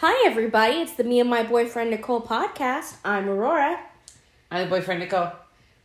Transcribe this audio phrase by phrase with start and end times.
[0.00, 0.76] Hi, everybody.
[0.76, 2.98] It's the Me and My Boyfriend Nicole podcast.
[3.04, 3.80] I'm Aurora.
[4.48, 5.32] I'm the boyfriend Nicole.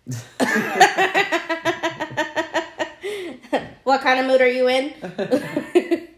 [3.84, 4.94] What kind of mood are you in?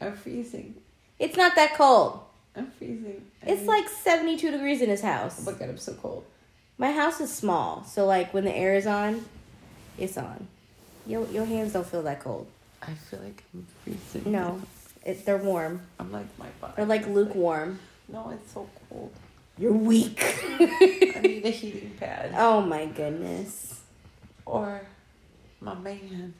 [0.00, 0.74] I'm freezing.
[1.20, 2.18] it's not that cold.
[2.56, 3.24] I'm freezing.
[3.42, 5.40] It's like 72 degrees in his house.
[5.40, 6.24] oh my god, I'm so cold.
[6.78, 9.24] My house is small, so like when the air is on,
[9.96, 10.48] it's on.
[11.06, 12.48] Your, your hands don't feel that cold.
[12.82, 14.32] I feel like I'm freezing.
[14.32, 14.60] No,
[15.04, 15.82] it, they're warm.
[15.98, 16.74] I'm like my body.
[16.76, 17.78] They're like lukewarm.
[18.08, 19.12] No, it's so cold.
[19.58, 20.22] You're weak.
[20.60, 22.32] I need a heating pad.
[22.36, 23.80] oh my goodness.
[24.46, 24.80] Or
[25.60, 26.34] my man.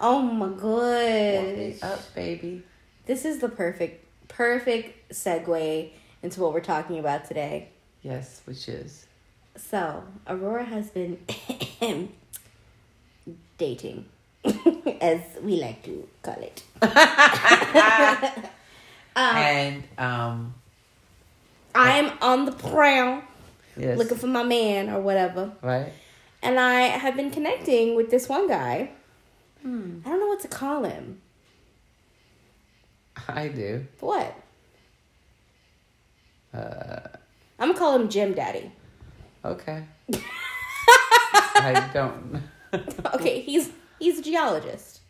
[0.00, 1.82] Oh my gosh.
[1.82, 2.62] up, baby.
[3.06, 5.90] This is the perfect, perfect segue
[6.22, 7.68] into what we're talking about today.
[8.02, 9.06] Yes, which is.
[9.56, 11.18] So, Aurora has been
[13.58, 14.06] dating,
[15.00, 16.62] as we like to call it.
[16.82, 16.86] Um,
[19.36, 20.54] and um
[21.74, 23.22] I'm on the prowl
[23.76, 23.98] yes.
[23.98, 25.52] looking for my man or whatever.
[25.62, 25.92] right?
[26.42, 28.90] And I have been connecting with this one guy.
[29.62, 29.98] Hmm.
[30.04, 31.20] I don't know what to call him.
[33.28, 33.86] I do.
[34.00, 34.34] What?
[36.54, 37.00] Uh
[37.58, 38.72] I'm gonna call him Jim Daddy.
[39.44, 39.84] okay.
[41.62, 42.42] I don't
[43.14, 45.00] Okay, he's he's a geologist.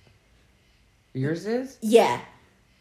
[1.15, 1.79] Yours is?
[1.81, 2.21] Yeah.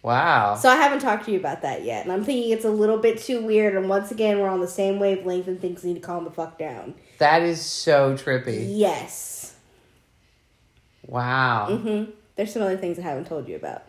[0.01, 0.55] Wow.
[0.55, 2.97] So I haven't talked to you about that yet, and I'm thinking it's a little
[2.97, 3.75] bit too weird.
[3.75, 6.57] And once again, we're on the same wavelength, and things need to calm the fuck
[6.57, 6.93] down.
[7.19, 8.65] that is so trippy.
[8.77, 9.55] Yes.
[11.05, 11.67] Wow.
[11.71, 12.11] Mm-hmm.
[12.35, 13.83] There's some other things I haven't told you about.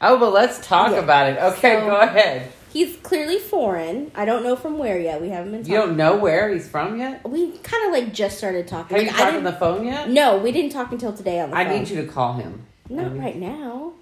[0.00, 0.98] Oh, but let's talk Yeah.
[0.98, 1.38] about it.
[1.38, 2.52] Okay, So- go ahead.
[2.72, 4.10] He's clearly foreign.
[4.14, 5.20] I don't know from where yet.
[5.20, 5.64] We haven't been.
[5.66, 7.28] You don't know where he's from yet?
[7.28, 8.96] We kind of like just started talking.
[8.96, 10.08] Have Like, you talked on the phone yet?
[10.08, 11.78] no, we didn't talk until today on the I phone.
[11.80, 12.64] need you to call him.
[12.90, 13.92] I Not right now.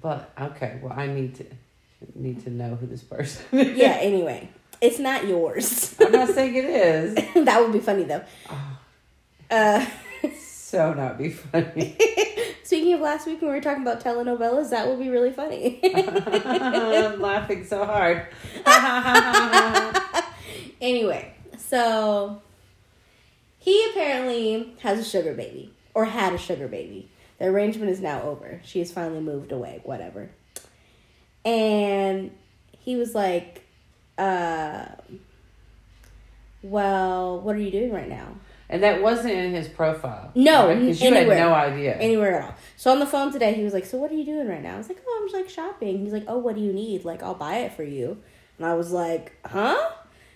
[0.00, 1.44] But okay, well I need to
[2.14, 3.76] need to know who this person is.
[3.76, 3.98] Yeah.
[4.00, 4.48] Anyway,
[4.80, 5.96] it's not yours.
[6.00, 7.14] I'm not saying it is.
[7.44, 8.22] that would be funny though.
[8.48, 8.78] Oh,
[9.50, 9.84] Uh,
[10.66, 11.96] so not be funny.
[12.64, 15.78] speaking of last week when we were talking about telenovelas, that would be really funny.
[15.84, 18.26] I'm laughing so hard.
[20.80, 22.42] anyway, so
[23.60, 27.10] he apparently has a sugar baby or had a sugar baby.
[27.38, 28.60] The arrangement is now over.
[28.64, 30.30] She has finally moved away, whatever.
[31.44, 32.32] And
[32.72, 33.64] he was like,
[34.18, 34.86] uh,
[36.62, 38.34] well, what are you doing right now?
[38.68, 40.32] And that wasn't in his profile.
[40.34, 41.94] No, because you had no idea.
[41.96, 42.54] Anywhere at all.
[42.76, 44.74] So on the phone today, he was like, so what are you doing right now?
[44.74, 46.00] I was like, oh, I'm just like shopping.
[46.00, 47.04] He's like, oh, what do you need?
[47.04, 48.18] Like, I'll buy it for you.
[48.58, 49.90] And I was like, huh?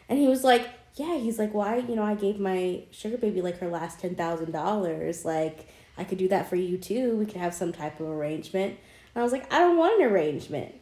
[0.08, 1.16] And he was like, yeah.
[1.18, 1.78] He's like, why?
[1.78, 5.24] You know, I gave my sugar baby like her last ten thousand dollars.
[5.24, 5.66] Like,
[5.98, 7.16] I could do that for you too.
[7.16, 8.78] We could have some type of arrangement.
[9.14, 10.74] And I was like, I don't want an arrangement.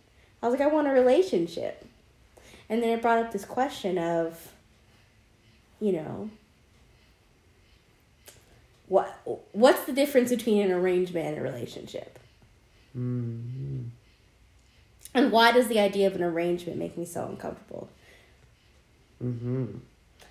[0.42, 1.84] I was like, I want a relationship.
[2.69, 4.53] And then it brought up this question of,
[5.80, 6.30] you know,
[8.88, 9.21] what
[9.53, 12.19] what's the difference between an arrangement and a relationship?
[12.97, 13.88] Mhm.
[15.15, 17.88] And why does the idea of an arrangement make me so uncomfortable?
[19.22, 19.81] Mhm.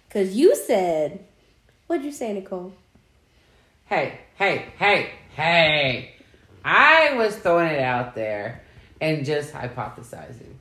[0.07, 1.25] Because you said,
[1.87, 2.73] what'd you say, Nicole?
[3.85, 6.13] Hey, hey, hey, hey.
[6.63, 8.61] I was throwing it out there
[8.99, 10.53] and just hypothesizing.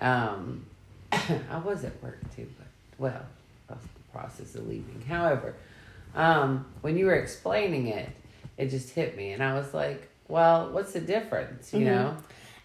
[0.00, 0.66] Um,
[1.12, 2.66] I was at work too, but
[2.98, 3.26] well,
[3.68, 5.02] that's the process of leaving.
[5.08, 5.54] However,
[6.14, 8.08] um, when you were explaining it,
[8.56, 11.84] it just hit me, and I was like, "Well, what's the difference?" You Mhm.
[11.84, 12.16] know.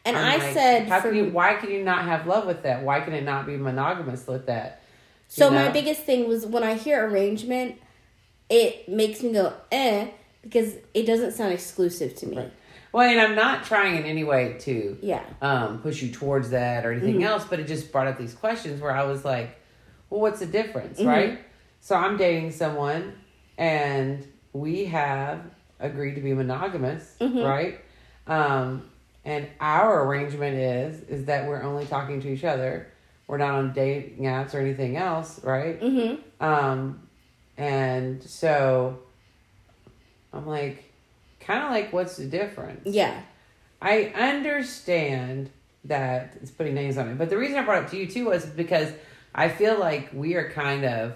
[0.05, 1.25] And I'm I like, said, "How can you?
[1.29, 2.83] Why can you not have love with that?
[2.83, 4.81] Why can it not be monogamous with that?"
[5.27, 7.75] so you my biggest thing was when I hear arrangement,
[8.49, 10.07] it makes me go, eh,
[10.43, 12.37] because it doesn't sound exclusive to me.
[12.37, 12.51] Right.
[12.91, 15.23] Well, and I'm not trying in any way to Yeah.
[15.41, 17.25] um, push you towards that or anything Mhm.
[17.25, 19.55] else, but it just brought up these questions where I was like,
[20.11, 21.07] well, what's the difference, Mhm.
[21.07, 21.39] right?
[21.79, 23.13] So I'm dating someone
[23.57, 25.41] and we have
[25.79, 27.47] agreed to be monogamous, Mhm.
[27.47, 27.79] right?
[28.27, 28.89] Um,
[29.25, 32.87] and our arrangement is is that we're only talking to each other.
[33.27, 35.79] We're not on dating apps or anything else, right?
[35.81, 36.43] Mm-hmm.
[36.43, 37.07] Um,
[37.57, 38.99] and so
[40.33, 40.91] I'm like,
[41.39, 42.81] kind of like, what's the difference?
[42.85, 43.21] Yeah.
[43.81, 45.49] I understand
[45.85, 48.25] that it's putting names on it, but the reason I brought it to you too
[48.25, 48.89] was because
[49.35, 51.13] I feel like we are kind of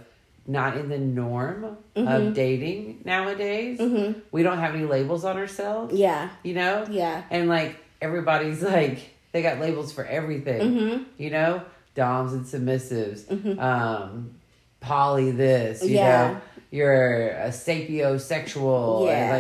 [0.49, 2.27] not in the norm Mhm.
[2.27, 3.79] of dating nowadays.
[3.79, 4.19] Mm-hmm.
[4.31, 6.29] We don't have any labels on ourselves, Yeah.
[6.43, 6.85] you know?
[6.89, 7.23] Yeah.
[7.29, 8.99] And like everybody's like,
[9.33, 11.03] they got labels for everything, Mm-hmm.
[11.17, 11.61] you know?
[11.95, 13.59] Doms and submissives, Mhm.
[13.61, 14.31] um,
[14.79, 16.31] poly this, you Yeah.
[16.33, 16.41] know?
[16.71, 19.07] You're a sapiosexual.
[19.07, 19.35] Yeah.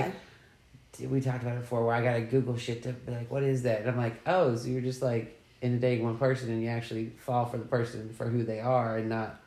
[0.99, 3.43] Like, we talked about it before where I gotta Google shit to be like, what
[3.43, 3.81] is that?
[3.81, 7.11] And I'm like, oh, so you're just like into dating one person and you actually
[7.17, 9.39] fall for the person for who they are and not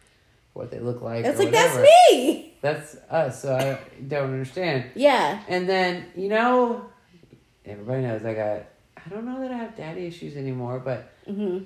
[0.52, 1.24] what they look like.
[1.24, 1.76] It's like that's
[2.10, 2.54] me.
[2.60, 3.42] That's us.
[3.42, 4.90] So I don't understand.
[4.94, 5.42] Yeah.
[5.48, 6.86] And then you know,
[7.64, 8.62] everybody knows I got.
[9.04, 11.58] I don't know that I have daddy issues anymore, but hmm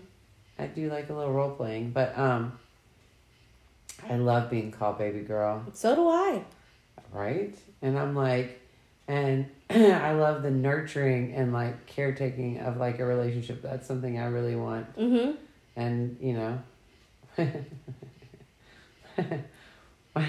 [0.58, 1.90] I do like a little role playing.
[1.90, 2.58] But um,
[4.08, 5.64] I love being called baby girl.
[5.72, 6.44] So do I.
[7.12, 7.54] right?
[7.82, 8.60] And I'm like,
[9.08, 13.62] and I love the nurturing and like caretaking of like a relationship.
[13.62, 14.86] That's something I really want.
[14.96, 15.32] hmm
[15.74, 16.58] And you know,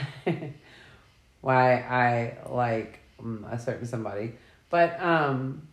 [1.42, 4.34] why I like mm, a certain somebody,
[4.70, 5.68] but um,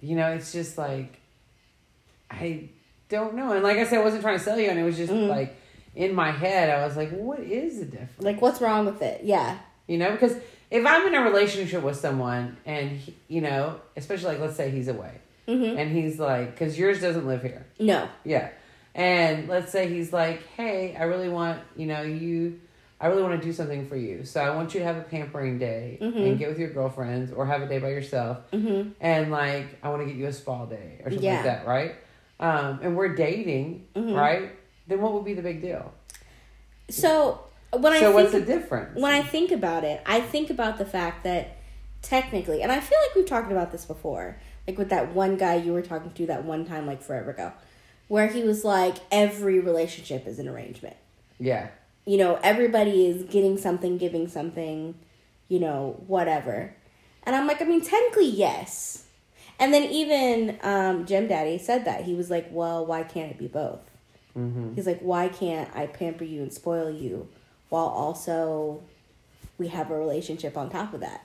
[0.00, 1.18] you know, it's just like
[2.30, 2.68] I
[3.08, 3.52] don't know.
[3.52, 5.28] And like I said, I wasn't trying to sell you, and it was just Mhm.
[5.28, 5.56] like
[5.94, 8.22] in my head, I was like, what is the difference?
[8.22, 9.24] Like, what's wrong with it?
[9.24, 9.58] Yeah.
[9.86, 10.34] You know, because
[10.70, 14.70] if I'm in a relationship with someone and, he, you know, especially like let's say
[14.70, 15.12] he's away
[15.46, 17.66] hmm and he's like, because yours doesn't live here.
[17.78, 18.08] No.
[18.24, 18.48] Yeah.
[18.94, 22.60] And let's say he's like, hey, I really want, you know, you,
[23.00, 24.24] I really want to do something for you.
[24.24, 26.16] So I want you to have a pampering day Mhm.
[26.26, 28.38] and get with your girlfriends or have a day by yourself.
[28.52, 31.34] hmm And like, I want to get you a spa day or something Yeah.
[31.36, 31.94] like that, right?
[32.38, 34.14] Um, and we're dating, Mhm.
[34.14, 34.50] right?
[34.88, 35.92] Then what would be the big deal?
[36.90, 37.40] So
[37.72, 39.00] when I so think what's the difference?
[39.00, 41.56] when I think about it, I think about the fact that
[42.02, 44.36] technically, and I feel like we've talked about this before,
[44.66, 47.52] like with that one guy you were talking to that one time, like forever ago,
[48.12, 50.96] where he was like, every relationship is an arrangement.
[51.38, 51.68] yeah.
[52.04, 54.94] You know, everybody is getting something, giving something,
[55.48, 56.74] you know, whatever.
[57.22, 59.04] And I'm like, I mean, technically, yes.
[59.60, 62.02] And then even um, Jim Daddy said that.
[62.04, 63.78] He was like, well, why can't it be both?
[64.36, 64.74] Mm-hmm.
[64.74, 67.28] He's like, why can't I pamper you and spoil you
[67.70, 68.82] while also
[69.58, 71.22] we have a relationship on top of that?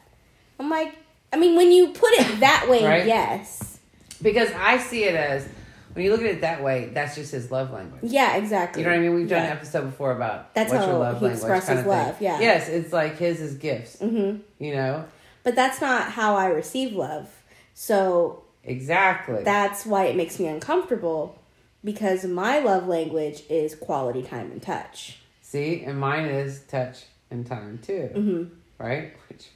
[0.60, 0.94] I'm like,
[1.34, 3.08] I mean, when you put it that way, Right.
[3.08, 3.80] yes.
[4.22, 5.50] Because I see it as
[5.98, 8.04] when you look at it that way, that's just his love language.
[8.04, 8.84] Yeah, exactly.
[8.84, 9.16] You know what I mean?
[9.16, 9.52] We've done Yeah.
[9.52, 11.92] an episode before about That's what's how your love he language expresses kind of thing.
[11.94, 12.40] love, yeah.
[12.40, 13.98] Yes, it's like his is gifts.
[14.00, 15.06] hmm You know
[15.44, 17.30] But that's not how I receive love.
[17.74, 19.44] So exactly.
[19.44, 21.40] that's why it makes me uncomfortable
[21.84, 25.20] because my love language is quality time and touch.
[25.42, 28.44] See, and mine is touch and time too, hmm
[28.78, 29.14] right?
[29.30, 29.48] Which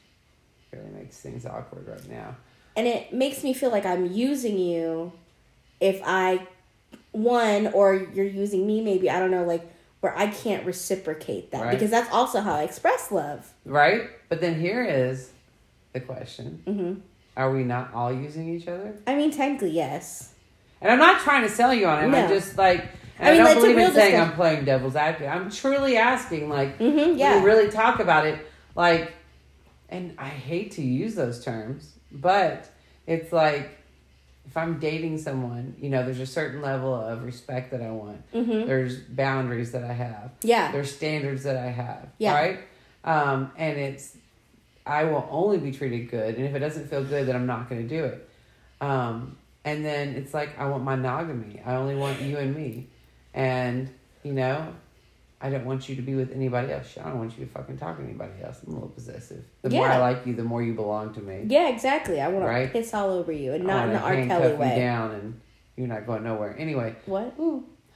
[0.71, 2.35] really makes things awkward right now.
[2.75, 5.11] and it makes me feel like I'm using you
[5.81, 6.47] if I
[7.11, 9.69] one or you're using me maybe I don't know like
[9.99, 11.71] where I can't reciprocate that Right.
[11.71, 13.53] because that's also how I express love.
[13.65, 14.09] Right?
[14.29, 15.31] But then here is
[15.93, 16.93] the question: hmm
[17.37, 18.95] Are we not all using each other?
[19.05, 20.33] I mean, technically, yes.
[20.81, 22.07] And I'm not trying to sell you on it.
[22.07, 22.17] No.
[22.17, 22.87] I'm just like.
[23.19, 24.19] I I, mean, don't believe in saying.
[24.19, 25.29] I'm playing devil's advocate.
[25.29, 27.37] I'm truly asking, like, mm-hmm, yeah.
[27.37, 28.39] you really talk about it,
[28.75, 29.13] like,
[29.89, 32.67] and I hate to use those terms, but
[33.05, 33.77] it's like
[34.47, 38.21] if I'm dating someone, you know, there's a certain level of respect that I want.
[38.33, 40.31] hmm There's boundaries that I have.
[40.41, 40.71] Yeah.
[40.71, 42.09] There's standards that I have.
[42.17, 42.33] Yeah.
[42.33, 42.59] Right?
[43.03, 44.17] Um, and it's,
[44.85, 46.35] I will only be treated good.
[46.35, 48.29] And if it doesn't feel good, then I'm not going to do it.
[48.81, 51.61] Um, and then it's like, I want monogamy.
[51.65, 52.87] I only want you and me.
[53.33, 53.89] And,
[54.23, 54.73] you know,
[55.43, 56.95] I don't want you to be with anybody else.
[56.99, 58.59] I don't want you to fucking talk to anybody else.
[58.65, 59.43] I'm a little possessive.
[59.63, 61.45] The more I like you, the more you belong to me.
[61.47, 62.21] Yeah, exactly.
[62.21, 62.67] I want Right?
[62.67, 64.25] to piss all over you and I not in the R.
[64.39, 64.75] Kelly you way.
[64.75, 65.41] down and
[65.75, 66.55] you're not going nowhere.
[66.59, 67.33] Anyway, What?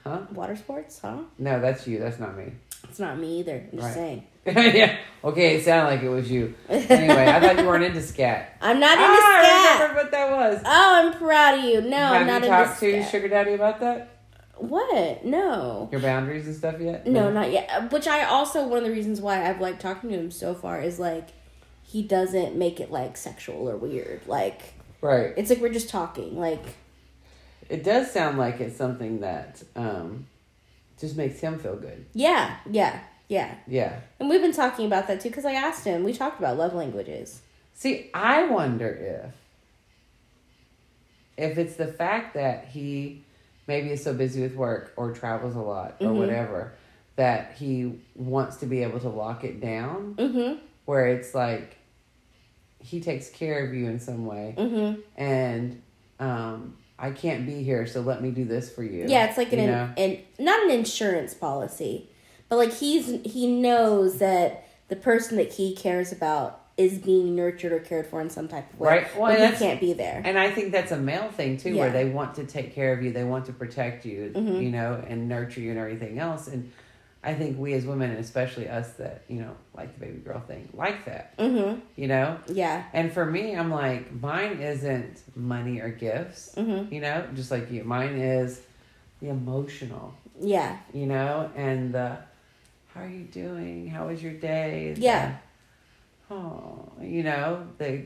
[0.04, 0.22] huh?
[0.34, 1.00] Water sports?
[1.00, 1.18] Huh?
[1.38, 2.00] No, that's you.
[2.00, 2.54] That's not me.
[2.90, 3.64] It's not me either.
[3.72, 3.94] I'm just Right.
[3.94, 4.24] saying.
[4.76, 4.98] yeah.
[5.24, 6.54] Okay, it sounded like it was you.
[6.70, 8.58] Anyway, I thought you weren't into scat.
[8.62, 9.82] I'm not into ah, I scat.
[9.82, 10.62] remember what that was.
[10.66, 11.82] Oh, I'm proud of you.
[11.82, 12.52] No, Have I'm not into scat.
[12.52, 13.12] you into talked to scat.
[13.12, 14.15] Sugar Daddy about that?
[14.58, 15.26] What?
[15.26, 15.90] No.
[15.92, 17.06] Your boundaries and stuff yet?
[17.06, 17.70] No, not yet.
[17.72, 20.54] Uh, Which I also one of the reasons why I've liked talking to him so
[20.54, 21.30] far is like
[21.84, 24.22] he doesn't make it like sexual or weird.
[24.28, 24.62] Like
[25.02, 25.34] Right.
[25.38, 26.40] it's like we're just talking.
[26.40, 26.64] Like
[27.70, 30.26] It does sound like it's something that um,
[31.00, 32.06] just makes him feel good.
[32.14, 33.56] yeah, yeah, yeah.
[33.68, 34.00] Yeah.
[34.20, 36.04] And we've been talking about that too because I asked him.
[36.04, 37.42] We talked about love languages.
[37.74, 39.34] See, I wonder if
[41.52, 43.22] if it's the fact that he
[43.68, 46.18] maybe is so busy with work or travels a lot or Mhm.
[46.18, 46.74] whatever
[47.16, 50.60] that he wants to be able to lock it down Mm-hmm.
[50.86, 51.78] where it's like
[52.80, 55.00] he takes care of you in some way Mm-hmm.
[55.18, 55.82] and
[56.20, 59.06] um I can't be here so let me do this for you.
[59.10, 59.90] Yeah, it's like an, know?
[59.98, 62.10] an not an insurance policy,
[62.48, 67.72] but like he's he knows that the person that he cares about is being nurtured
[67.72, 68.90] or cared for in some type of way.
[68.90, 69.18] Right.
[69.18, 70.22] Well, but he can't be there.
[70.26, 73.02] And I think that's a male thing too, where they want to take care of
[73.02, 74.62] you, they want to protect you, Mhm.
[74.62, 76.48] you know, and nurture you and everything else.
[76.50, 76.72] And
[77.24, 80.42] I think we as women, and especially us that you know like the baby girl
[80.42, 81.36] thing, like that.
[81.38, 81.80] Mhm.
[81.96, 82.84] You know, Yeah.
[82.94, 86.54] and for me, I'm like, mine isn't money or gifts.
[86.56, 86.92] Mhm.
[86.92, 88.62] You know, just like you, mine is
[89.22, 90.14] the emotional.
[90.42, 90.76] Yeah.
[90.94, 92.18] You know, and the
[92.94, 93.88] how are you doing?
[93.88, 94.92] How was your day?
[94.96, 95.36] The, Yeah.
[96.32, 98.04] Oh, you know the.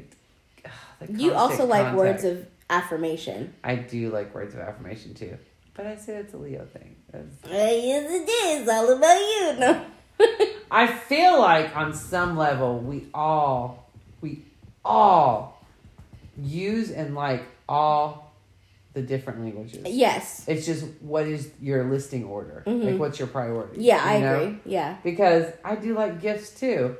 [0.99, 1.97] the You also like contact.
[1.97, 3.53] words of affirmation.
[3.63, 5.37] I do like words of affirmation too,
[5.75, 6.95] but I say it's a Leo thing.
[7.11, 8.67] That's- yes, it is.
[8.69, 9.59] All about you.
[9.59, 9.85] No.
[10.71, 13.89] I feel like on some level we all
[14.21, 14.43] we
[14.85, 15.63] all
[16.37, 18.33] use and like all
[18.93, 19.81] the different languages.
[19.85, 20.43] yes.
[20.47, 22.63] It's just what is your listing order?
[22.67, 22.83] Mhm.
[22.91, 23.81] Like what's your priority?
[23.83, 24.39] Yeah, I know?
[24.41, 24.59] agree.
[24.65, 24.97] Yeah.
[25.03, 26.97] Because I do like gifts too.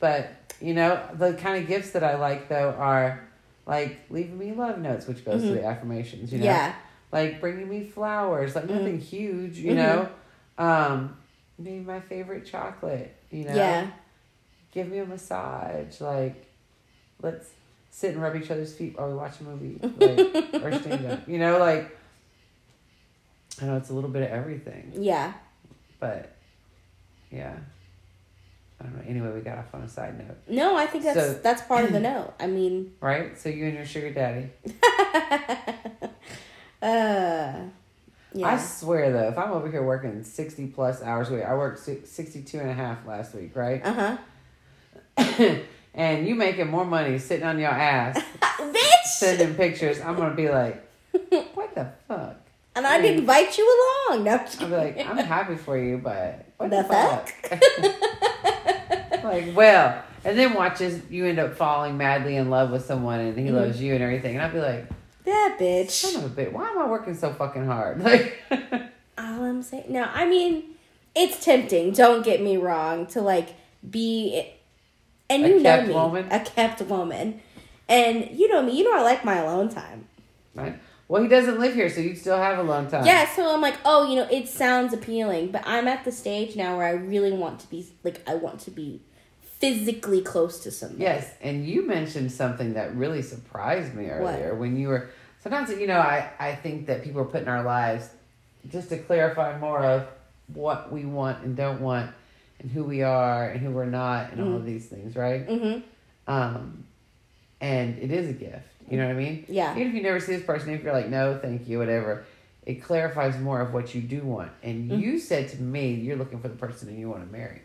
[0.00, 0.28] But,
[0.60, 3.26] you know, the kind of gifts that I like though are
[3.66, 5.54] like leaving me love notes, which goes to Mhm.
[5.54, 6.44] the affirmations, you know?
[6.46, 6.74] Yeah.
[7.12, 8.70] Like bringing me flowers, like Mhm.
[8.70, 9.76] nothing huge, you Mhm.
[9.76, 10.08] know?
[10.58, 11.16] Um,
[11.62, 13.54] being my favorite chocolate, you know?
[13.56, 13.86] Yeah.
[14.72, 16.46] Give me a massage, like
[17.22, 17.48] let's
[17.90, 21.28] sit and rub each other's feet while we watch a movie, like or stand up.
[21.28, 21.96] You know, like
[23.62, 24.92] I know it's a little bit of everything.
[24.94, 25.32] Yeah.
[26.00, 26.34] But
[27.30, 27.54] yeah.
[28.84, 29.02] I don't know.
[29.08, 30.36] Anyway, we got off on a side note.
[30.46, 32.34] No, I think that's So- that's part of the note.
[32.38, 33.38] I mean, Right?
[33.38, 34.50] So you and your sugar daddy.
[36.82, 37.52] uh,
[38.44, 41.78] I swear though, if I'm over here working 60 plus hours a week, I worked
[41.78, 43.80] si- 62 and a half last week, right?
[43.84, 44.16] Uh
[45.16, 45.54] huh.
[45.94, 49.04] and you making more money sitting on your ass, Bitch.
[49.06, 50.84] sending pictures, I'm going to be like,
[51.54, 52.36] what the fuck?
[52.76, 53.64] And I didn't invite you
[54.10, 54.24] along.
[54.24, 54.44] No.
[54.60, 58.50] I'm be like, I'm happy for you, but what the, The fuck?
[59.24, 63.38] Like, well, and then watches you end up falling madly in love with someone and
[63.38, 63.54] he Mhm.
[63.54, 64.36] loves you and everything.
[64.36, 64.86] And I'd be like,
[65.24, 65.90] that bitch.
[65.90, 68.00] son of a bitch, why am I working so fucking hard?
[68.04, 68.38] Like,
[69.16, 69.84] All I'm saying.
[69.88, 70.64] No, I mean,
[71.14, 71.92] it's tempting.
[71.92, 73.06] Don't get me wrong.
[73.08, 73.50] To like
[73.88, 74.46] be,
[75.30, 76.26] and A you know kept me, woman?
[76.30, 77.40] a kept woman,
[77.88, 78.76] and you know me.
[78.76, 80.06] You know I like my alone time.
[80.54, 80.74] right?
[81.06, 83.04] Well, he doesn't live here, so you still have a long time.
[83.06, 86.56] Yeah, so I'm like, oh, you know, it sounds appealing, but I'm at the stage
[86.56, 89.02] now where I really want to be like, I want to be
[89.64, 91.02] physically close to somebody.
[91.02, 95.08] Yes, and you mentioned something that really surprised me earlier when you were.
[95.42, 98.08] Sometimes you know I I think that people are putting our lives
[98.70, 100.06] just to clarify more of
[100.52, 102.10] what we want and don't want,
[102.58, 105.46] and who we are and who we're not, and all of these things, right?
[105.48, 105.80] Mm-hmm.
[106.32, 106.84] Um,
[107.60, 108.66] and it is a gift.
[108.90, 109.44] You know what I mean?
[109.48, 109.74] Yeah.
[109.74, 112.24] Even if you never see this person, if you're like, no, thank you, whatever,
[112.66, 114.52] it clarifies more of what you do want.
[114.62, 115.00] And Mm-hmm.
[115.00, 117.62] you said to me, you're looking for the person that you want to marry.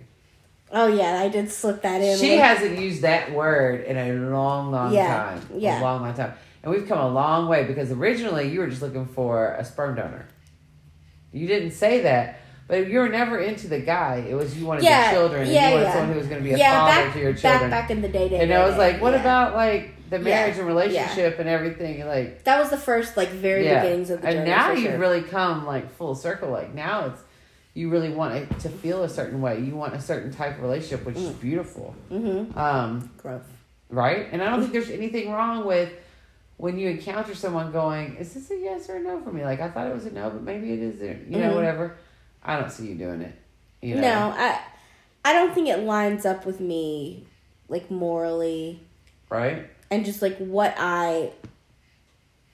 [0.71, 2.17] Oh yeah, I did slip that in.
[2.17, 5.41] She Like, hasn't used that word in a long, long Yeah, time.
[5.55, 5.79] yeah.
[5.79, 6.33] A long, long time.
[6.61, 9.95] And we've come a long way because originally you were just looking for a sperm
[9.95, 10.25] donor.
[11.31, 14.25] You didn't say that, but you were never into the guy.
[14.29, 15.93] It was you wanted Yeah, the children and yeah, you wanted yeah.
[15.93, 17.69] someone who was going to be a yeah, father back, to your children.
[17.69, 20.57] back back in the day, day and I was like, what about like the marriage
[20.57, 22.05] and relationship and everything?
[22.05, 24.97] Like, That was the first, like, very beginnings of the and now you've sure.
[24.99, 26.49] really come like full circle.
[26.49, 27.21] Like now it's
[27.73, 29.59] you really want it to feel a certain way.
[29.59, 31.95] You want a certain type of relationship, which is beautiful.
[32.11, 32.57] mm-hmm.
[32.57, 33.47] Um, growth.
[33.89, 34.27] right?
[34.31, 35.91] And I don't think there's anything wrong with
[36.57, 39.61] when you encounter someone going, "Is this a yes or a no for me?" Like
[39.61, 41.01] I thought it was a no, but maybe it is.
[41.01, 41.55] A, you know, Mhm.
[41.55, 41.95] whatever.
[42.43, 43.35] I don't see you doing it.
[43.81, 44.01] You know?
[44.01, 44.59] No, I,
[45.23, 47.25] I don't think it lines up with me,
[47.69, 48.81] like morally,
[49.29, 49.67] right?
[49.91, 51.31] and just like what I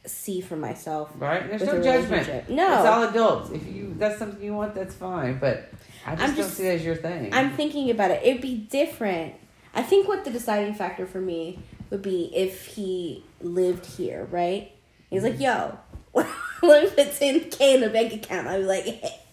[0.07, 1.11] see for myself.
[1.17, 1.47] Right?
[1.49, 2.49] There's no judgment.
[2.49, 2.77] No.
[2.79, 3.51] it's all adults.
[3.51, 5.37] If you that's something you want, that's fine.
[5.39, 5.69] But
[6.05, 7.33] I just I'm don't just- see it as your thing.
[7.33, 8.21] I'm thinking about it.
[8.23, 9.35] It'd be different.
[9.73, 11.59] I think what the deciding factor for me
[11.89, 14.71] would be if he lived here, right?
[15.09, 15.77] He's like, yo,
[16.13, 16.25] let
[16.63, 18.47] me put 10K in the bank account.
[18.47, 18.85] I'd be like,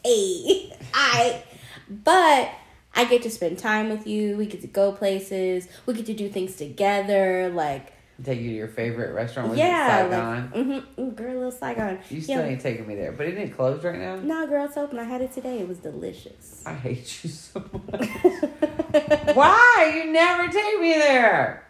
[0.05, 1.43] hey, I.
[1.89, 2.51] But
[2.95, 4.37] I get to spend time with you.
[4.37, 5.69] We get to go places.
[5.87, 7.51] We get to do things together.
[7.51, 7.93] Like,
[8.25, 9.51] Take you to your favorite restaurant.
[9.51, 10.43] Was yeah, Saigon?
[10.43, 11.99] like, mm-hmm, girl, little Saigon.
[12.09, 12.47] you still yeah.
[12.47, 14.17] ain't taking me there, but it didn't close right now.
[14.17, 14.99] Nah, girl, it's open.
[14.99, 15.59] I had it today.
[15.59, 16.63] It was delicious.
[16.65, 17.61] I hate you so
[17.91, 18.09] much.
[19.35, 21.67] Why you never take me there?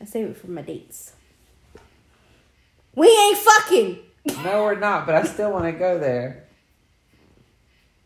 [0.00, 1.12] I save it for my dates.
[2.94, 3.98] We ain't fucking.
[4.44, 5.06] No, we're not.
[5.06, 6.46] But I still want to go there.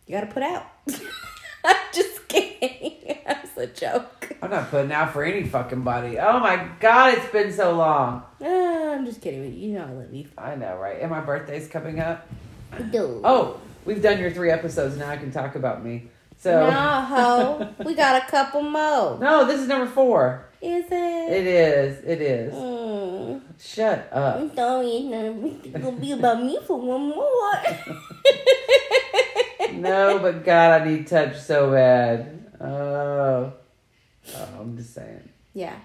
[0.07, 0.67] You gotta put out.
[1.65, 3.19] I'm just kidding.
[3.61, 4.33] A joke.
[4.41, 6.19] I'm not putting out for any fucking body.
[6.19, 8.23] Oh my god, it's been so long.
[8.41, 9.69] Uh, I'm just kidding with you.
[9.73, 10.27] You know I love you.
[10.39, 10.99] I know, right?
[11.01, 12.27] And my birthday's coming up.
[12.91, 13.21] Dude.
[13.23, 14.97] Oh, we've done your three episodes.
[14.97, 16.09] Now I can talk about me.
[16.39, 17.69] So No, ho.
[17.85, 19.19] We got a couple more.
[19.19, 20.47] no, this is number four.
[20.63, 21.33] Is it?
[21.33, 22.05] It is.
[22.05, 22.55] It is.
[22.55, 23.43] Mm.
[23.61, 24.37] Shut up.
[24.37, 24.89] I'm sorry.
[24.89, 27.63] It's gonna be about me for one more.
[29.75, 32.40] no, but God, I need touch so bad.
[32.61, 33.53] Oh,
[34.37, 35.29] oh I'm just saying.
[35.55, 35.77] Yeah.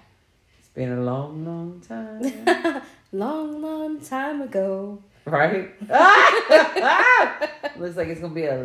[0.60, 2.82] It's been a long, long time.
[3.13, 5.01] long, long time ago.
[5.25, 5.70] right?
[7.79, 8.62] Looks like it's gonna be a,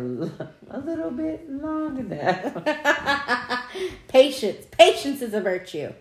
[0.69, 3.63] a little bit longer now.
[4.07, 4.65] Patience.
[4.71, 5.91] Patience is a virtue.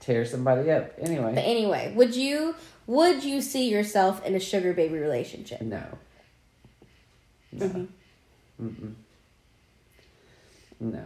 [0.00, 0.92] Tear somebody up.
[0.98, 1.32] Anyway.
[1.34, 2.54] But Anyway, would you
[2.86, 5.60] would you see yourself in a sugar baby relationship?
[5.62, 5.82] no.
[7.52, 7.86] No.
[8.60, 8.94] Mhm.
[10.82, 11.04] No.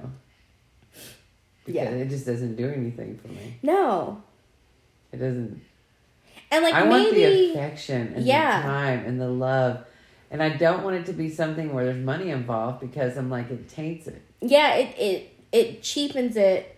[1.65, 1.91] Because Yeah.
[1.91, 3.57] it just doesn't do anything for me.
[3.63, 4.23] No.
[5.13, 5.61] It doesn't.
[6.51, 8.59] And like I want the maybe affection and Yeah.
[8.63, 9.85] the time and the love.
[10.31, 13.51] And I don't want it to be something where there's money involved because I'm like,
[13.51, 14.23] it taints it.
[14.41, 16.77] yeah, it it it cheapens it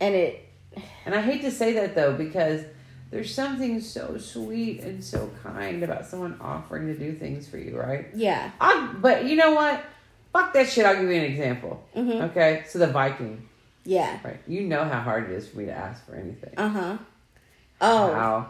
[0.00, 0.48] and it
[1.04, 2.62] And I hate to say that though, because
[3.10, 7.78] there's something so sweet and so kind about someone offering to do things for you,
[7.78, 8.06] right?
[8.14, 8.50] yeah.
[8.60, 9.84] I, but you know what?
[10.32, 10.86] Fuck that shit.
[10.86, 11.82] I'll give you an example.
[11.94, 12.30] Mhm.
[12.30, 13.46] Okay, so the Viking,
[13.84, 14.18] Yeah.
[14.24, 14.38] right?
[14.46, 16.54] You know how hard it is for me to ask for anything.
[16.56, 16.96] Uh-huh.
[17.80, 18.12] Oh.
[18.14, 18.46] How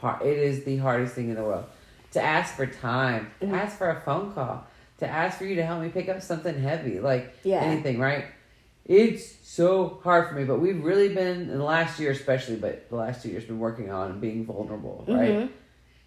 [0.00, 1.64] hard it is the hardest thing in the world
[2.12, 3.54] to ask for time, to Mhm.
[3.54, 4.64] ask for a phone call,
[4.98, 7.60] to ask for you to help me pick up something heavy, like Yeah.
[7.62, 8.24] anything, right?
[8.86, 12.88] It's so hard for me, but we've really been in the last year, especially, but
[12.88, 15.30] the last two years, been working on being vulnerable, right?
[15.30, 15.48] Mhm.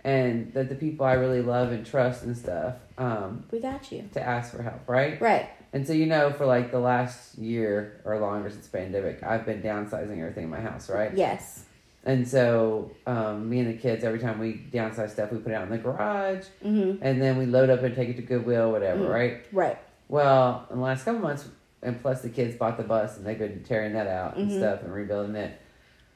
[0.03, 4.03] And that the people I really love and trust and stuff, um, We got you.
[4.13, 5.19] to ask for help, right?
[5.21, 5.47] Right.
[5.71, 9.61] And so you know, for like the last year or longer since pandemic, I've been
[9.61, 11.11] downsizing everything in my house, right?
[11.15, 11.65] Yes.
[12.05, 15.55] And so um, me and the kids, every time we downsize stuff, we put it
[15.55, 16.99] out in the garage, Mhm.
[17.01, 19.09] and then we load up and take it to Goodwill, whatever, Mhm.
[19.13, 19.45] right?
[19.53, 19.77] Right.
[20.09, 21.47] Well, in the last couple months,
[21.81, 24.57] and plus the kids bought the bus and they've been tearing that out and Mhm.
[24.57, 25.53] stuff and rebuilding it.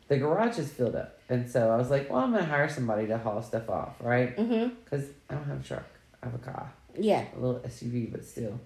[0.09, 3.07] The garage is filled up, and so I was like, "Well, I'm gonna hire somebody
[3.07, 4.35] to haul stuff off, right?
[4.35, 5.85] Because I don't have a truck,
[6.21, 7.25] I have a car, Yeah.
[7.35, 8.59] a little SUV, but still."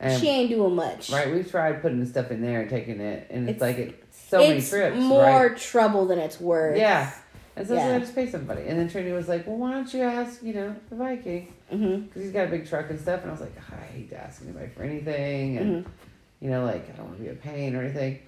[0.00, 1.10] And she ain't doing much.
[1.10, 3.78] right, we've tried putting the stuff in there and taking it, and it's, It's- like
[3.88, 5.56] it's so many it's trips, more right?
[5.56, 6.76] trouble than it's worth.
[6.76, 7.12] Yeah.
[7.56, 7.94] And so I Yeah.
[7.94, 8.62] I just pay somebody.
[8.66, 11.52] And then Trinity was like, well, why don't you ask, you know, the Viking?
[11.70, 13.20] Because he's got a big truck and stuff.
[13.22, 15.58] And I was like, I hate to ask anybody for anything.
[15.58, 15.88] And, Mhm.
[16.40, 18.18] you know, like, I don't want to be a pain or anything.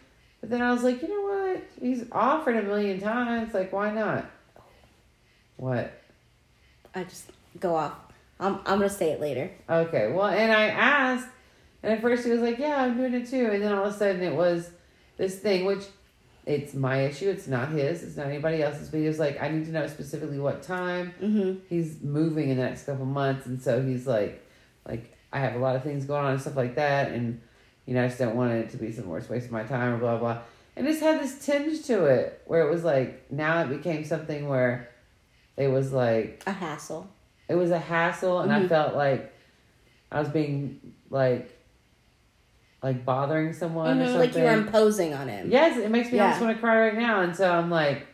[0.46, 1.22] But then I was like, you know
[1.54, 1.64] what?
[1.80, 3.52] He's offered a million times.
[3.52, 4.30] Like, why not?
[5.56, 5.92] What?
[6.94, 7.94] I just go off.
[8.38, 9.50] I'm I'm gonna say it later.
[9.68, 10.12] Okay.
[10.12, 11.26] Well, and I asked.
[11.82, 13.46] And at first he was like, yeah, I'm doing it too.
[13.50, 14.70] And then all of a sudden it was
[15.16, 15.82] this thing, which
[16.44, 17.28] it's my issue.
[17.28, 18.04] It's not his.
[18.04, 18.88] It's not anybody else's.
[18.88, 21.12] But he was like, I need to know specifically what time.
[21.20, 21.58] Mhm.
[21.68, 24.46] he's moving in the next couple months and so he's like
[24.86, 27.40] like I have a lot of things going on and stuff like that and
[27.86, 29.94] you know I just don't want it to be some more waste of my time
[29.94, 30.38] or blah blah
[30.76, 34.48] and it's had this tinge to it where it was like now it became something
[34.48, 34.88] where
[35.56, 37.08] it was like A hassle.
[37.48, 38.68] it was a hassle and I Mhm.
[38.68, 39.32] felt like
[40.12, 41.50] I was being like
[42.82, 45.50] like bothering someone or Mhm, something Like you were imposing on him.
[45.50, 46.24] Yes, it makes me Yeah.
[46.24, 47.22] almost want to cry right now.
[47.22, 48.06] And so I'm like,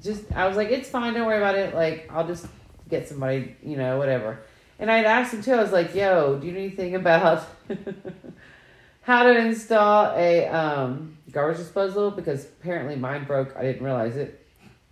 [0.00, 1.74] just, I was like, it's fine, don't worry about it.
[1.74, 2.46] Like, I'll just
[2.88, 4.38] get somebody, you know, whatever.
[4.78, 7.44] And I'd asked him too, I was like, yo, do you know anything about
[9.08, 12.10] how to install a um, garbage disposal?
[12.10, 13.56] Because apparently mine broke.
[13.56, 14.46] I didn't realize it,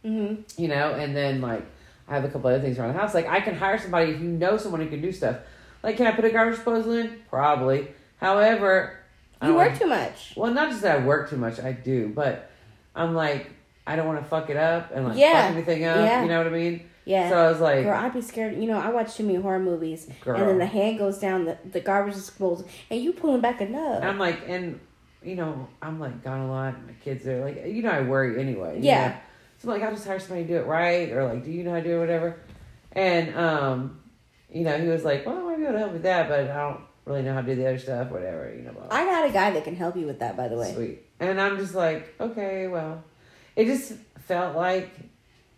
[0.04, 0.38] Mhm.
[0.58, 1.62] you know, and then like,
[2.08, 3.12] I have a couple other things around the house.
[3.14, 5.36] Like, I can hire somebody if you know someone who can do stuff.
[5.82, 7.20] Like, can I put a garbage disposal in?
[7.28, 7.88] Probably.
[8.18, 8.96] However,
[9.40, 10.32] I You don't wanna- work too much.
[10.34, 12.48] well, not just that I work too much, I do, but
[12.94, 13.50] I'm like,
[13.86, 15.42] I don't want to fuck it up and like Yeah.
[15.48, 15.96] fuck anything up.
[15.98, 16.22] Yeah.
[16.22, 16.80] You know what I mean?
[17.06, 17.30] Yeah.
[17.30, 18.56] So I was like, Girl, I'd be scared.
[18.58, 20.36] You know, I watch too many horror movies, girl.
[20.38, 23.66] and then the hand goes down, the, the garbage disposal, and you pulling back a
[23.68, 24.02] nub.
[24.02, 24.78] I'm like, and
[25.22, 26.74] you know, I'm like gone a lot.
[26.86, 28.76] My kids are like, you know, I worry anyway.
[28.78, 29.08] you Yeah.
[29.08, 29.14] know?
[29.58, 31.62] So I'm like, I'll just hire somebody to do it right, or like, do you
[31.64, 32.36] know how to do it, whatever.
[32.92, 34.00] And um,
[34.52, 36.40] you know, he was like, well, I might be able to help with that, but
[36.40, 38.52] I don't really know how to do the other stuff, whatever.
[38.54, 38.96] You know, blah, blah.
[38.96, 40.72] I got a guy that can help you with that, by the way.
[40.74, 41.02] Sweet.
[41.20, 43.04] And I'm just like, okay, well,
[43.54, 43.92] it just
[44.26, 44.90] felt like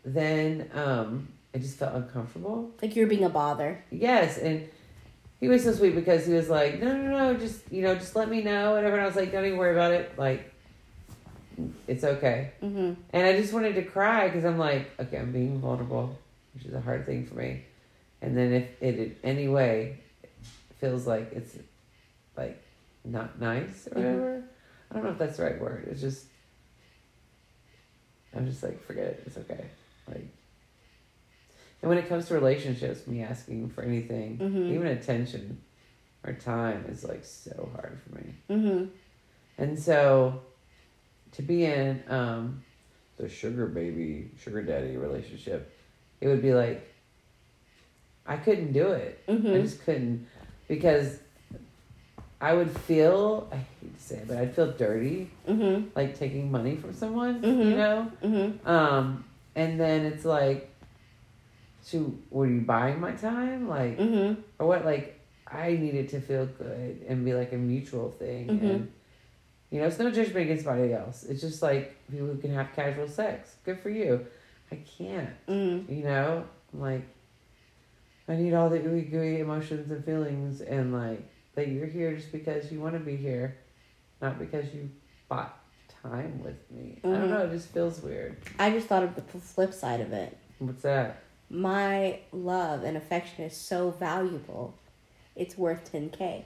[0.04, 2.70] then um, it just felt uncomfortable.
[2.82, 3.82] Like you're being a bother.
[3.90, 4.68] Yes, and
[5.40, 8.14] he was so sweet because he was like, no, no, no, just you know, just
[8.16, 8.94] let me know, whatever.
[8.96, 10.18] And I was like, don't even worry about it.
[10.18, 10.52] Like,
[11.86, 12.52] it's okay.
[12.60, 16.18] hmm And I just wanted to cry because I'm like, okay, I'm being vulnerable,
[16.54, 17.62] which is a hard thing for me.
[18.20, 19.98] And then if it in any way
[20.80, 21.56] feels like it's
[22.36, 22.60] like
[23.04, 23.96] not nice or Mhm.
[23.96, 24.44] whatever,
[24.90, 25.86] I don't know if that's the right word.
[25.90, 26.26] It's just,
[28.34, 29.22] I'm just like, forget it.
[29.26, 29.64] It's okay.
[30.08, 30.26] Like,
[31.82, 34.70] and when it comes to relationships, me asking for anything, Mhm.
[34.72, 35.58] even attention
[36.24, 38.34] or time, is like so hard for me.
[38.48, 38.84] hmm
[39.58, 40.40] And so
[41.32, 42.62] to be in um,
[43.16, 45.72] the sugar baby, sugar daddy relationship,
[46.20, 46.84] it would be like
[48.26, 49.22] I couldn't do it.
[49.28, 50.26] I hmm just couldn't
[50.68, 51.18] because
[52.40, 55.86] I would feel I hate to say it, but I'd feel dirty Mhm.
[55.96, 57.64] like taking money from someone, Mhm.
[57.70, 58.12] you know.
[58.22, 58.66] Mhm.
[58.66, 59.24] Um,
[59.56, 60.68] and then it's like,
[61.88, 64.36] shoot, were you buying my time, like, Mhm.
[64.58, 64.84] or what?
[64.84, 68.62] Like, I needed to feel good and be like a mutual thing, Mhm.
[68.70, 68.92] and
[69.70, 71.24] you know, it's no judgment against anybody else.
[71.24, 73.56] It's just like people who can have casual sex.
[73.64, 74.26] Good for you.
[74.72, 75.28] I can't.
[75.46, 75.88] Mhm.
[75.94, 77.02] You know, I'm like,
[78.28, 81.22] I need all the ooey gooey emotions and feelings, and like
[81.54, 83.56] that you're here just because you want to be here,
[84.22, 84.88] not because you
[85.28, 85.58] bought
[86.02, 87.00] time with me.
[87.04, 87.40] I don't know.
[87.46, 88.36] It just feels weird.
[88.58, 90.36] I just thought of the flip side of it.
[90.58, 91.22] What's that?
[91.50, 94.74] My love and affection is so valuable.
[95.34, 96.42] It's worth 10k.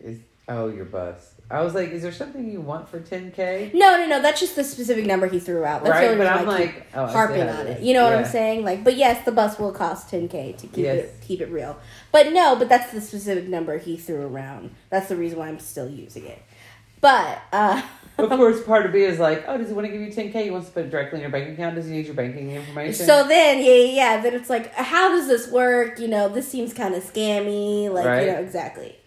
[0.00, 1.34] Is oh your bus?
[1.50, 3.70] I was like, is there something you want for ten k?
[3.72, 4.20] No, no, no.
[4.20, 5.82] That's just the specific number he threw out.
[5.82, 7.82] That's Right, but I'm why I keep like, oh, harping on it.
[7.82, 8.64] You know what I'm saying?
[8.64, 11.04] Like, but yes, the bus will cost 10k to keep Yes.
[11.04, 11.78] it keep it real.
[12.12, 14.74] But no, but that's the specific number he threw around.
[14.90, 16.42] That's the reason why I'm still using it.
[17.00, 17.82] But uh
[18.18, 20.32] Of course, part of me is like, oh, does he want to give you ten
[20.32, 20.42] k?
[20.42, 21.76] He wants to put it directly in your bank account.
[21.76, 23.06] Does he need your banking information?
[23.06, 26.00] so then yeah, yeah, yeah, then it's like how does this work?
[26.00, 28.26] You know, this seems kind of scammy, like Right.
[28.26, 28.97] you know, exactly.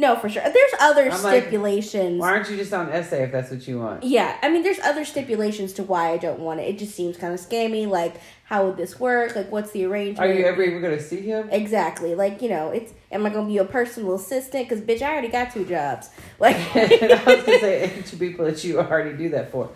[0.00, 0.42] No, for sure.
[0.42, 2.18] There's other I'm like, stipulations.
[2.18, 4.02] Why aren't you just on SA if that's what you want?
[4.02, 6.68] Yeah, I mean, there's other stipulations to why I don't want it.
[6.70, 7.86] It just seems kind of scammy.
[7.86, 9.36] Like, how would this work?
[9.36, 10.18] Like, what's the arrangement?
[10.30, 11.50] Are you ever even going to see him?
[11.50, 12.14] Exactly.
[12.14, 14.66] Like, you know, it's am I gonna be a personal assistant?
[14.70, 16.08] Because bitch, I already got two jobs.
[16.38, 16.80] Like, I
[17.26, 19.68] was gonna say it to people that you already do that for.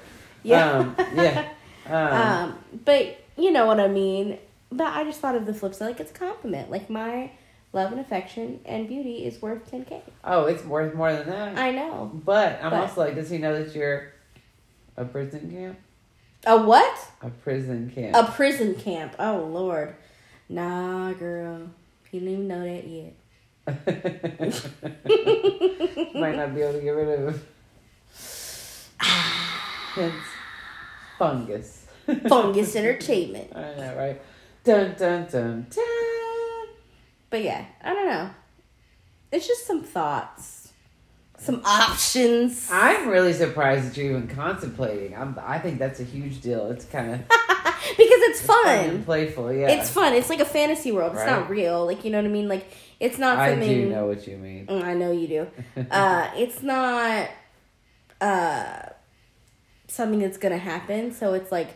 [0.43, 0.71] yeah.
[0.79, 1.49] Um, yeah.
[1.87, 4.39] Um, Um, but you know what I mean.
[4.73, 5.89] But I just thought of the flip side.
[5.89, 6.71] Like, it's a compliment.
[6.71, 7.31] Like my
[7.75, 10.01] love and affection and beauty is worth 10k.
[10.25, 11.59] oh, it's worth more than that.
[11.59, 12.11] I know.
[12.25, 14.13] But I'm But- also like, does he know that you're
[14.97, 15.79] a prison camp?
[16.47, 16.99] A what?
[17.23, 18.15] A prison camp.
[18.17, 19.15] A prison camp.
[19.19, 19.95] Oh lord.
[20.49, 21.69] Nah, girl.
[22.11, 23.15] He didn't even know that yet.
[26.15, 27.43] Might not be able to get rid of.
[29.95, 30.15] Hence,
[31.19, 31.87] fungus.
[32.29, 33.51] Fungus entertainment.
[33.57, 34.21] I know, right?
[34.65, 36.04] Dun dun dun dun.
[37.35, 38.31] But yeah, I don't know.
[39.33, 40.73] It's just some thoughts,
[41.37, 42.68] some options.
[42.70, 45.16] I'm really surprised that you're even contemplating.
[45.16, 45.37] I'm.
[45.42, 46.70] I think that's a huge deal.
[46.70, 47.29] It's kind of because
[47.99, 48.88] it's fun fun.
[48.88, 49.53] and playful.
[49.53, 50.12] Yeah, It's fun.
[50.12, 51.14] It's like a fantasy world.
[51.14, 51.85] It's not real.
[51.85, 52.47] Like you know what I mean.
[52.47, 53.68] Like it's not I something.
[53.68, 54.68] do know what you mean.
[54.68, 55.49] Mm, I know you do.
[55.90, 57.29] Uh, it's not
[58.20, 58.90] uh,
[59.88, 61.11] something that's gonna happen.
[61.12, 61.70] So it's like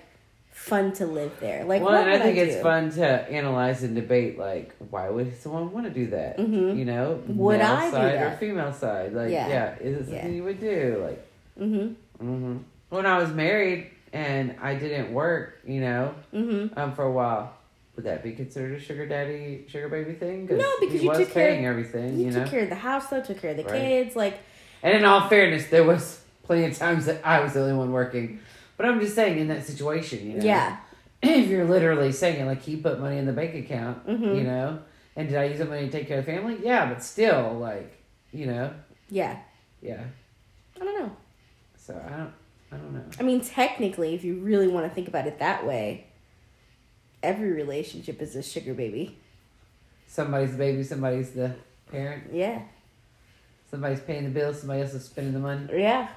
[0.58, 1.64] fun to live there.
[1.64, 4.38] Like well, what and I think I it's fun to analyze and debate.
[4.38, 6.36] Like, why would someone want to do that?
[6.38, 6.76] Mhm.
[6.76, 9.14] You know, Would male I side or female side?
[9.14, 9.48] Like, Yeah.
[9.48, 10.36] yeah, is it something Yeah.
[10.36, 11.00] you would do?
[11.04, 11.26] Like,
[11.60, 11.94] Mhm.
[12.18, 12.56] hmm
[12.90, 16.76] when I was married and I didn't work, you know, Mhm.
[16.76, 17.52] um, for a while.
[17.96, 20.46] Would that be considered a sugar daddy, sugar baby thing?
[20.50, 23.20] No, because you took care- paying everything, You, you, took care of the house though.
[23.20, 23.72] Took care of the Right.
[23.80, 24.16] kids.
[24.16, 24.34] Like
[24.82, 27.92] And in all fairness, there was plenty of times that I was the only one
[27.92, 28.38] working.
[28.78, 30.76] But I'm just saying, in that situation, you know, yeah.
[31.22, 34.36] if you're literally saying like he put money in the bank account, Mhm.
[34.38, 34.78] you know,
[35.16, 36.56] and did I use that money to take care of the family?
[36.62, 37.92] Yeah, but still, like,
[38.32, 38.72] you know,
[39.10, 39.36] Yeah.
[39.82, 40.04] yeah.
[40.80, 41.10] I don't know.
[41.76, 42.32] So I don't,
[42.70, 43.04] I don't know.
[43.18, 46.06] I mean, technically, if you really want to think about it that way,
[47.20, 49.18] every relationship is a sugar baby.
[50.06, 51.56] Somebody's the baby, somebody's the
[51.90, 52.62] parent, Yeah.
[53.68, 55.66] somebody's paying the bills, somebody else is spending the money.
[55.72, 56.08] Yeah.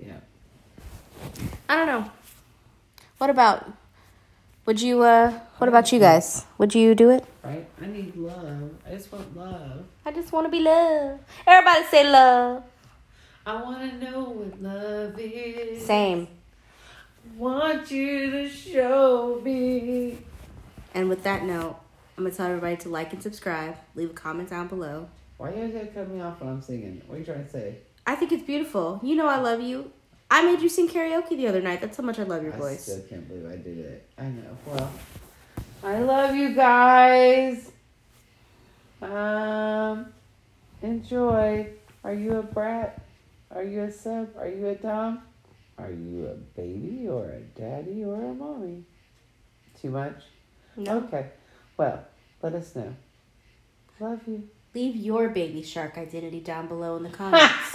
[0.00, 0.16] Yeah.
[1.68, 2.10] I don't know.
[3.18, 3.70] What about?
[4.66, 5.02] Would you?
[5.02, 6.44] uh What about you guys?
[6.58, 7.24] Would you do it?
[7.42, 7.66] Right?
[7.80, 8.70] I need love.
[8.86, 9.84] I just want love.
[10.04, 11.22] I just want to be loved.
[11.46, 12.62] Everybody say love.
[13.46, 15.86] I want to know what love is.
[15.86, 16.26] Same.
[17.36, 20.18] Want you to show me.
[20.94, 21.76] And with that note,
[22.16, 23.76] I'm gonna tell everybody to like and subscribe.
[23.94, 25.08] Leave a comment down below.
[25.36, 27.02] Why are you gotta cut me off when I'm singing?
[27.06, 27.78] What are you trying to say?
[28.06, 29.00] I think it's beautiful.
[29.02, 29.92] You know I love you.
[30.30, 31.80] I made you sing karaoke the other night.
[31.80, 32.88] That's how much I love your I voice.
[32.88, 34.08] I still can't believe I did it.
[34.18, 34.56] I know.
[34.66, 34.92] Well,
[35.84, 37.70] I love you guys.
[39.00, 40.06] Um,
[40.82, 41.68] enjoy.
[42.02, 43.02] Are you a brat?
[43.54, 44.36] Are you a sub?
[44.36, 45.22] Are you a dom?
[45.78, 48.84] Are you a baby or a daddy or a mommy?
[49.80, 50.22] Too much?
[50.76, 50.98] No.
[50.98, 51.30] Okay.
[51.76, 52.04] Well,
[52.42, 52.94] let us know.
[54.00, 54.48] Love you.
[54.76, 57.74] Leave your baby shark identity down below in the comments.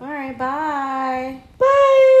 [0.00, 1.42] All right, bye.
[1.58, 2.20] Bye.